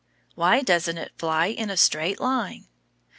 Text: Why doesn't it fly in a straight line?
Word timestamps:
Why 0.33 0.63
doesn't 0.63 0.97
it 0.97 1.11
fly 1.19 1.45
in 1.45 1.69
a 1.69 1.77
straight 1.77 2.19
line? 2.19 2.65